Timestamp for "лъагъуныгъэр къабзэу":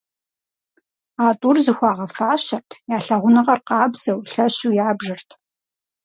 3.05-4.19